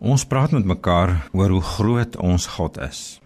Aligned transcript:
Ons 0.00 0.22
praat 0.24 0.54
met 0.56 0.64
mekaar 0.64 1.10
oor 1.36 1.52
hoe 1.52 1.60
groot 1.76 2.14
ons 2.24 2.46
God 2.56 2.78
is. 2.80 3.20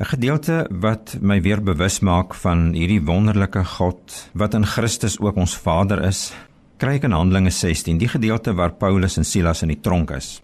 'n 0.00 0.08
Gedeelte 0.08 0.66
wat 0.70 1.18
my 1.20 1.36
weer 1.42 1.60
bewus 1.60 2.00
maak 2.00 2.34
van 2.34 2.72
hierdie 2.72 3.04
wonderlike 3.04 3.64
God 3.64 4.30
wat 4.32 4.54
in 4.54 4.64
Christus 4.64 5.18
ook 5.20 5.36
ons 5.36 5.56
Vader 5.56 6.00
is, 6.02 6.32
kry 6.78 6.94
ek 6.96 7.04
in 7.04 7.12
Handelinge 7.12 7.50
16, 7.50 7.98
die 7.98 8.08
gedeelte 8.08 8.54
waar 8.54 8.72
Paulus 8.72 9.18
en 9.18 9.24
Silas 9.24 9.62
in 9.62 9.68
die 9.68 9.80
tronk 9.80 10.10
is. 10.10 10.40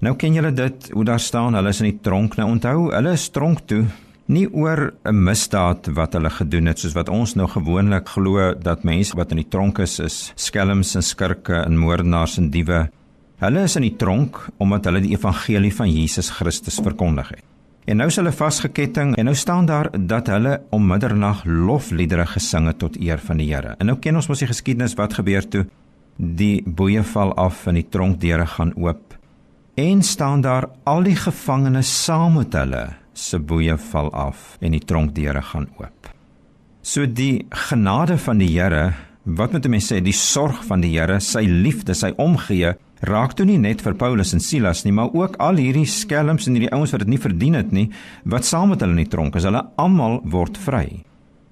Nou 0.00 0.16
ken 0.16 0.32
julle 0.32 0.52
dit, 0.52 0.90
hoe 0.92 1.04
daar 1.04 1.20
staan 1.20 1.54
hulle 1.54 1.68
is 1.68 1.80
in 1.80 1.90
die 1.90 2.00
tronk. 2.00 2.36
Nou 2.36 2.48
onthou, 2.48 2.90
hulle 2.90 3.12
is 3.12 3.28
tronk 3.28 3.66
toe 3.66 3.84
nie 4.28 4.48
oor 4.52 4.94
'n 5.04 5.24
misdaad 5.24 5.88
wat 5.96 6.12
hulle 6.12 6.30
gedoen 6.30 6.66
het 6.66 6.78
soos 6.78 6.94
wat 6.94 7.08
ons 7.08 7.34
nou 7.34 7.46
gewoonlik 7.48 8.08
glo 8.08 8.54
dat 8.54 8.84
mense 8.84 9.16
wat 9.16 9.30
in 9.30 9.36
die 9.36 9.48
tronk 9.48 9.78
is 9.78 10.00
is 10.00 10.32
skelms 10.36 10.94
en 10.96 11.02
skurke 11.02 11.54
en 11.54 11.78
moordenaars 11.78 12.38
en 12.38 12.50
diewe 12.50 12.90
Hulle 13.38 13.60
is 13.68 13.76
in 13.78 13.84
die 13.86 13.94
tronk 13.94 14.40
omdat 14.58 14.88
hulle 14.88 15.04
die 15.04 15.12
evangelie 15.14 15.70
van 15.70 15.90
Jesus 15.92 16.32
Christus 16.34 16.80
verkondig 16.82 17.28
het. 17.36 17.44
En 17.88 18.00
nou 18.02 18.08
is 18.10 18.16
hulle 18.18 18.32
vasgeketting 18.34 19.12
en 19.16 19.28
nou 19.30 19.34
staan 19.38 19.68
daar 19.68 19.88
dat 19.94 20.26
hulle 20.28 20.56
om 20.74 20.88
middernag 20.90 21.44
lofliedere 21.46 22.26
gesing 22.26 22.66
het 22.66 22.80
tot 22.82 22.98
eer 22.98 23.22
van 23.22 23.38
die 23.38 23.46
Here. 23.48 23.76
En 23.78 23.88
nou 23.88 23.94
ken 24.02 24.18
ons 24.18 24.26
mos 24.28 24.42
die 24.42 24.48
geskiedenis 24.50 24.96
wat 24.98 25.14
gebeur 25.20 25.46
toe 25.46 25.62
die 26.18 26.64
boeye 26.66 27.04
val 27.06 27.30
af 27.38 27.62
en 27.70 27.78
die 27.78 27.86
tronkdeure 27.86 28.48
gaan 28.56 28.74
oop. 28.74 29.14
En 29.78 30.02
staan 30.02 30.42
daar 30.42 30.66
al 30.82 31.06
die 31.06 31.16
gevangenes 31.16 31.92
saam 32.04 32.40
met 32.40 32.58
hulle 32.58 32.82
se 33.14 33.38
boeye 33.38 33.78
val 33.92 34.10
af 34.18 34.58
en 34.60 34.74
die 34.74 34.82
tronkdeure 34.82 35.44
gaan 35.52 35.70
oop. 35.78 36.10
So 36.82 37.06
die 37.06 37.46
genade 37.70 38.18
van 38.18 38.42
die 38.42 38.50
Here, 38.50 38.92
wat 39.22 39.54
moet 39.54 39.70
mense 39.70 39.94
sê, 39.94 40.02
die 40.02 40.16
sorg 40.16 40.64
van 40.66 40.82
die 40.82 40.96
Here, 40.98 41.20
sy 41.22 41.46
liefde, 41.46 41.94
sy 41.94 42.10
omgee 42.18 42.74
raak 43.06 43.34
toe 43.38 43.46
nie 43.46 43.58
net 43.58 43.82
vir 43.84 43.94
Paulus 43.94 44.34
en 44.34 44.40
Silas 44.40 44.84
nie, 44.84 44.92
maar 44.92 45.12
ook 45.14 45.36
al 45.42 45.60
hierdie 45.60 45.86
skelms 45.86 46.48
en 46.48 46.58
hierdie 46.58 46.72
ouens 46.72 46.92
wat 46.92 47.04
dit 47.04 47.12
nie 47.14 47.22
verdien 47.22 47.54
het 47.54 47.72
nie, 47.72 47.90
wat 48.24 48.44
saam 48.44 48.70
met 48.70 48.80
hulle 48.80 48.96
in 48.96 49.04
die 49.04 49.12
tronk 49.12 49.36
is. 49.36 49.44
Hulle 49.44 49.66
almal 49.76 50.20
word 50.24 50.58
vry. 50.58 51.04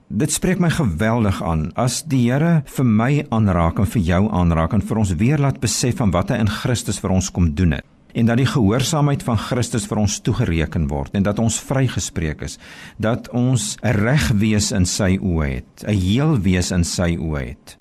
Dit 0.06 0.30
spreek 0.30 0.60
my 0.62 0.70
geweldig 0.70 1.40
aan 1.42 1.72
as 1.74 2.04
die 2.06 2.28
Here 2.28 2.62
vir 2.76 2.86
my 2.86 3.10
aanraak 3.34 3.80
en 3.82 3.90
vir 3.90 4.02
jou 4.06 4.22
aanraak 4.30 4.76
en 4.76 4.84
vir 4.86 5.02
ons 5.02 5.14
weer 5.18 5.42
laat 5.42 5.58
besef 5.60 5.98
van 5.98 6.14
wat 6.14 6.30
hy 6.30 6.38
in 6.44 6.50
Christus 6.62 7.02
vir 7.02 7.16
ons 7.16 7.30
kom 7.34 7.50
doen 7.58 7.78
het 7.78 7.86
en 8.16 8.26
dat 8.30 8.40
die 8.40 8.48
gehoorsaamheid 8.48 9.24
van 9.26 9.38
Christus 9.40 9.84
vir 9.88 10.00
ons 10.00 10.20
toegereken 10.24 10.86
word 10.88 11.16
en 11.18 11.26
dat 11.26 11.40
ons 11.42 11.58
vrygespreek 11.68 12.44
is 12.46 12.56
dat 13.02 13.28
ons 13.28 13.76
'n 13.82 13.92
reg 13.92 14.30
wees 14.40 14.72
in 14.72 14.86
sy 14.86 15.18
oë 15.18 15.48
het 15.54 15.84
'n 15.84 15.92
heel 15.92 16.38
wees 16.40 16.70
in 16.70 16.84
sy 16.84 17.16
oë 17.16 17.42
het 17.48 17.76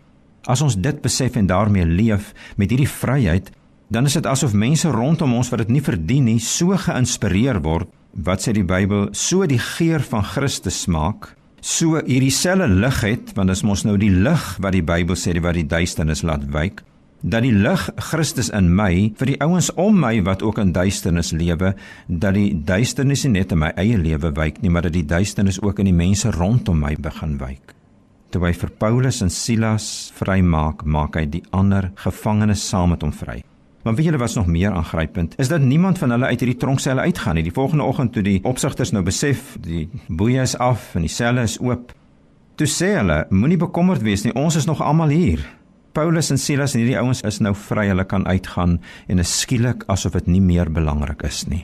As 0.45 0.61
ons 0.61 0.75
dit 0.77 0.97
besef 1.01 1.37
en 1.39 1.47
daarmee 1.49 1.85
leef 1.89 2.33
met 2.55 2.69
hierdie 2.69 2.89
vryheid, 2.89 3.49
dan 3.89 4.05
is 4.05 4.13
dit 4.17 4.27
asof 4.29 4.53
mense 4.53 4.89
rondom 4.93 5.33
ons 5.37 5.49
wat 5.49 5.63
dit 5.63 5.75
nie 5.77 5.83
verdien 5.85 6.27
nie, 6.29 6.39
so 6.41 6.77
geïnspireer 6.77 7.61
word, 7.65 7.89
wat 8.25 8.45
sê 8.45 8.53
die 8.55 8.65
Bybel, 8.65 9.09
so 9.17 9.45
die 9.49 9.61
geur 9.61 10.05
van 10.05 10.25
Christus 10.25 10.83
smaak, 10.85 11.31
so 11.65 11.97
hierdie 12.05 12.33
selfe 12.33 12.69
lig 12.69 12.99
het, 13.01 13.33
want 13.37 13.49
dit 13.49 13.57
is 13.57 13.65
mos 13.65 13.85
nou 13.87 13.97
die 14.01 14.11
lig 14.13 14.43
wat 14.61 14.75
die 14.77 14.85
Bybel 14.85 15.17
sê 15.17 15.33
wat 15.41 15.57
die 15.57 15.65
duisternis 15.65 16.21
laat 16.21 16.45
wyk, 16.53 16.83
dat 17.25 17.41
die 17.41 17.53
lig 17.53 17.87
Christus 18.11 18.51
in 18.53 18.69
my 18.77 18.91
vir 19.17 19.31
die 19.31 19.39
ouens 19.41 19.71
om 19.81 19.97
my 19.97 20.19
wat 20.27 20.45
ook 20.45 20.61
in 20.61 20.75
duisternis 20.75 21.33
lewe, 21.33 21.73
dat 22.05 22.37
die 22.37 22.51
duisternis 22.53 23.25
nie 23.25 23.39
net 23.39 23.55
in 23.55 23.63
my 23.65 23.73
eie 23.81 23.97
lewe 23.97 24.29
wyk 24.37 24.61
nie, 24.61 24.69
maar 24.69 24.85
dat 24.85 24.93
die 24.93 25.07
duisternis 25.09 25.57
ook 25.65 25.81
in 25.81 25.89
die 25.89 25.97
mense 26.05 26.29
rondom 26.37 26.85
my 26.85 26.93
begin 27.01 27.39
wyk 27.41 27.73
toe 28.35 28.43
hy 28.43 28.53
vir 28.57 28.71
Paulus 28.81 29.21
en 29.23 29.31
Silas 29.31 29.89
vrymaak, 30.17 30.83
maak 30.83 31.15
hy 31.15 31.23
die 31.37 31.43
ander 31.55 31.93
gevangenes 32.01 32.63
saam 32.67 32.91
met 32.91 33.03
hom 33.05 33.13
vry. 33.15 33.39
Maar 33.85 33.95
weet 33.95 34.09
julle 34.09 34.19
wat 34.19 34.33
nog 34.35 34.49
meer 34.49 34.73
aangrypend 34.75 35.35
is 35.39 35.51
dat 35.51 35.61
niemand 35.61 36.01
van 36.01 36.11
hulle 36.11 36.25
uit 36.25 36.41
hierdie 36.41 36.57
tronkselle 36.59 37.05
uitgaan 37.05 37.37
nie. 37.37 37.45
Die 37.45 37.53
volgende 37.53 37.85
oggend 37.85 38.15
toe 38.15 38.23
die 38.25 38.39
opsigters 38.43 38.91
nou 38.91 39.03
besef 39.05 39.53
die 39.61 39.85
boeye 40.07 40.41
is 40.41 40.57
af 40.57 40.95
en 40.97 41.05
die 41.05 41.11
selle 41.13 41.45
is 41.45 41.59
oop, 41.61 41.93
toe 42.59 42.67
sê 42.67 42.95
hulle 42.97 43.21
moenie 43.29 43.61
bekommerd 43.61 44.03
wees 44.03 44.25
nie, 44.25 44.33
ons 44.35 44.57
is 44.59 44.67
nog 44.67 44.81
almal 44.83 45.13
hier. 45.13 45.45
Paulus 45.95 46.33
en 46.33 46.41
Silas 46.41 46.75
en 46.75 46.81
hierdie 46.83 46.99
ouens 46.99 47.23
is 47.23 47.39
nou 47.39 47.53
vry, 47.55 47.87
hulle 47.93 48.03
kan 48.09 48.27
uitgaan 48.27 48.79
en 49.07 49.23
is 49.23 49.37
skielik 49.45 49.85
asof 49.87 50.17
dit 50.19 50.33
nie 50.33 50.43
meer 50.43 50.71
belangrik 50.73 51.23
is 51.23 51.45
nie. 51.47 51.63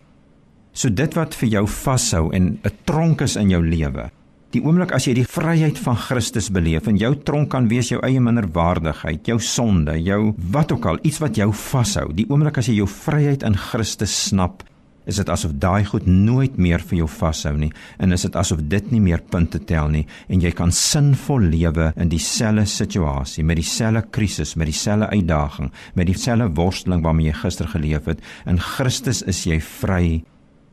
So 0.71 0.87
dit 0.87 1.19
wat 1.19 1.35
vir 1.35 1.51
jou 1.57 1.67
vashou 1.67 2.29
en 2.31 2.59
'n 2.63 2.77
tronk 2.85 3.21
is 3.21 3.35
in 3.35 3.49
jou 3.49 3.59
lewe, 3.59 4.11
Die 4.51 4.59
oomblik 4.59 4.91
as 4.91 5.05
jy 5.07 5.13
die 5.15 5.27
vryheid 5.27 5.77
van 5.79 5.95
Christus 5.95 6.49
beleef 6.51 6.89
en 6.91 6.97
jou 6.99 7.13
tronk 7.23 7.53
kan 7.53 7.69
wees 7.71 7.87
jou 7.87 8.01
eie 8.03 8.19
minderwaardigheid, 8.19 9.23
jou 9.29 9.37
sonde, 9.39 9.93
jou 10.03 10.33
wat 10.51 10.73
ook 10.75 10.87
al, 10.91 10.97
iets 11.07 11.21
wat 11.23 11.39
jou 11.39 11.47
vashou. 11.55 12.09
Die 12.17 12.25
oomblik 12.27 12.59
as 12.59 12.67
jy 12.67 12.81
jou 12.81 12.87
vryheid 12.91 13.45
in 13.47 13.55
Christus 13.55 14.11
snap, 14.27 14.65
is 15.07 15.21
dit 15.21 15.31
asof 15.31 15.53
daai 15.55 15.85
goed 15.87 16.03
nooit 16.05 16.59
meer 16.61 16.83
vir 16.89 16.99
jou 16.99 17.07
vashou 17.09 17.53
nie 17.57 17.71
en 18.03 18.13
is 18.13 18.25
dit 18.27 18.35
asof 18.37 18.59
dit 18.69 18.91
nie 18.93 18.99
meer 19.01 19.23
punte 19.33 19.57
tel 19.57 19.87
nie 19.89 20.03
en 20.29 20.43
jy 20.43 20.51
kan 20.53 20.69
sinvol 20.75 21.47
lewe 21.53 21.87
in 21.95 22.11
dieselfde 22.11 22.67
situasie 22.69 23.45
met 23.47 23.57
dieselfde 23.57 24.03
krisis, 24.13 24.53
met 24.59 24.69
dieselfde 24.69 25.09
uitdaging, 25.15 25.71
met 25.95 26.11
dieselfde 26.11 26.51
worsteling 26.59 27.01
waarmee 27.07 27.31
jy 27.31 27.39
gister 27.39 27.71
geleef 27.71 28.11
het. 28.11 28.21
In 28.45 28.59
Christus 28.59 29.23
is 29.23 29.45
jy 29.47 29.61
vry 29.63 30.03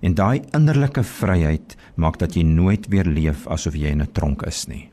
En 0.01 0.15
daai 0.15 0.43
innerlike 0.55 1.03
vryheid 1.03 1.77
maak 1.97 2.19
dat 2.19 2.35
jy 2.35 2.43
nooit 2.43 2.87
weer 2.89 3.05
leef 3.07 3.47
asof 3.47 3.75
jy 3.75 3.91
in 3.91 4.03
'n 4.03 4.13
tronk 4.13 4.43
is 4.43 4.67
nie. 4.67 4.91